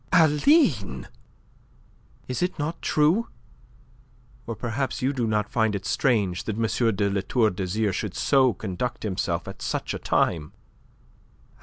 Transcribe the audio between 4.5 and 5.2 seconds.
perhaps you